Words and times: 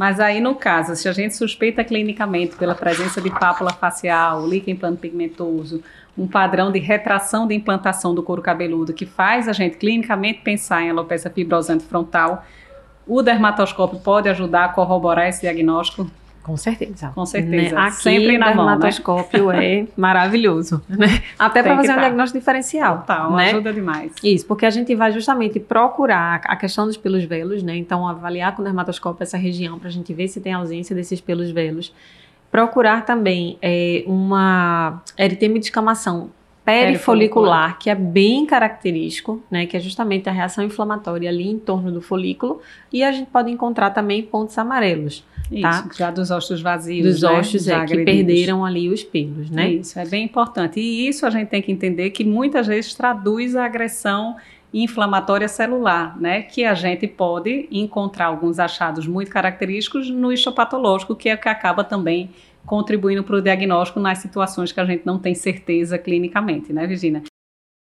Mas 0.00 0.18
aí, 0.18 0.40
no 0.40 0.54
caso, 0.54 0.96
se 0.96 1.06
a 1.10 1.12
gente 1.12 1.36
suspeita 1.36 1.84
clinicamente 1.84 2.56
pela 2.56 2.74
presença 2.74 3.20
de 3.20 3.28
pápula 3.28 3.70
facial, 3.70 4.48
líquen 4.48 4.74
plano 4.74 4.96
pigmentoso, 4.96 5.82
um 6.16 6.26
padrão 6.26 6.72
de 6.72 6.78
retração 6.78 7.46
de 7.46 7.54
implantação 7.54 8.14
do 8.14 8.22
couro 8.22 8.40
cabeludo 8.40 8.94
que 8.94 9.04
faz 9.04 9.46
a 9.46 9.52
gente 9.52 9.76
clinicamente 9.76 10.40
pensar 10.40 10.80
em 10.80 10.88
alopecia 10.88 11.30
fibrosante 11.30 11.84
frontal, 11.84 12.46
o 13.06 13.20
dermatoscópio 13.20 14.00
pode 14.00 14.26
ajudar 14.30 14.64
a 14.64 14.68
corroborar 14.70 15.28
esse 15.28 15.42
diagnóstico? 15.42 16.10
Com 16.42 16.56
certeza. 16.56 17.12
Com 17.14 17.26
certeza. 17.26 17.74
Né? 17.74 17.80
Aqui, 17.80 18.02
Sempre 18.02 18.38
na 18.38 18.46
o 18.46 18.48
dermatoscópio 18.48 19.44
mão, 19.44 19.52
né? 19.52 19.80
é 19.80 19.86
maravilhoso. 19.96 20.82
Né? 20.88 21.22
Até 21.38 21.62
para 21.62 21.76
fazer 21.76 21.92
um 21.92 21.94
tá. 21.94 22.00
diagnóstico 22.00 22.38
diferencial. 22.38 22.98
Total, 22.98 23.36
né? 23.36 23.50
ajuda 23.50 23.72
demais. 23.72 24.12
Isso, 24.24 24.46
porque 24.46 24.64
a 24.64 24.70
gente 24.70 24.94
vai 24.94 25.12
justamente 25.12 25.60
procurar 25.60 26.40
a 26.44 26.56
questão 26.56 26.86
dos 26.86 26.96
pelos 26.96 27.24
velos, 27.24 27.62
né? 27.62 27.76
Então, 27.76 28.08
avaliar 28.08 28.54
com 28.54 28.62
o 28.62 28.64
dermatoscópio 28.64 29.22
essa 29.22 29.36
região 29.36 29.78
para 29.78 29.88
a 29.88 29.92
gente 29.92 30.12
ver 30.14 30.28
se 30.28 30.40
tem 30.40 30.52
ausência 30.52 30.96
desses 30.96 31.20
pelos 31.20 31.50
velos. 31.50 31.94
Procurar 32.50 33.04
também 33.04 33.58
é, 33.62 34.02
uma 34.06 35.02
eritema 35.16 35.58
de 35.58 35.66
escamação 35.66 36.30
perifolicular, 36.70 37.78
que 37.78 37.90
é 37.90 37.94
bem 37.94 38.46
característico, 38.46 39.42
né, 39.50 39.66
que 39.66 39.76
é 39.76 39.80
justamente 39.80 40.28
a 40.28 40.32
reação 40.32 40.64
inflamatória 40.64 41.28
ali 41.28 41.48
em 41.48 41.58
torno 41.58 41.90
do 41.90 42.00
folículo, 42.00 42.60
e 42.92 43.02
a 43.02 43.12
gente 43.12 43.28
pode 43.30 43.50
encontrar 43.50 43.90
também 43.90 44.22
pontos 44.22 44.56
amarelos. 44.58 45.24
Tá? 45.60 45.84
Isso, 45.84 45.98
já 45.98 46.10
dos 46.10 46.30
ossos 46.30 46.62
vazios, 46.62 47.14
Dos 47.14 47.22
né? 47.22 47.38
ossos, 47.38 47.66
é, 47.66 47.84
que 47.84 48.04
perderam 48.04 48.64
ali 48.64 48.88
os 48.88 49.02
pelos, 49.02 49.50
né? 49.50 49.72
Isso, 49.72 49.98
é 49.98 50.06
bem 50.06 50.24
importante. 50.24 50.78
E 50.78 51.08
isso 51.08 51.26
a 51.26 51.30
gente 51.30 51.48
tem 51.48 51.60
que 51.60 51.72
entender 51.72 52.10
que 52.10 52.24
muitas 52.24 52.68
vezes 52.68 52.94
traduz 52.94 53.56
a 53.56 53.64
agressão 53.64 54.36
inflamatória 54.72 55.48
celular, 55.48 56.16
né? 56.20 56.42
Que 56.42 56.64
a 56.64 56.74
gente 56.74 57.06
pode 57.08 57.68
encontrar 57.72 58.26
alguns 58.26 58.60
achados 58.60 59.08
muito 59.08 59.30
característicos 59.30 60.08
no 60.08 60.32
histopatológico, 60.32 61.16
que 61.16 61.28
é 61.28 61.34
o 61.34 61.38
que 61.38 61.48
acaba 61.48 61.82
também 61.82 62.30
contribuindo 62.66 63.24
para 63.24 63.36
o 63.36 63.42
diagnóstico 63.42 64.00
nas 64.00 64.18
situações 64.18 64.72
que 64.72 64.80
a 64.80 64.84
gente 64.84 65.04
não 65.04 65.18
tem 65.18 65.34
certeza 65.34 65.98
clinicamente, 65.98 66.72
né, 66.72 66.86
Virginia? 66.86 67.22